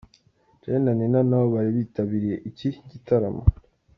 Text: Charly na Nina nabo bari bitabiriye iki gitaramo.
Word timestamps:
Charly 0.61 0.79
na 0.83 0.91
Nina 0.97 1.19
nabo 1.29 1.47
bari 1.55 1.69
bitabiriye 1.77 2.35
iki 2.49 2.69
gitaramo. 2.91 3.41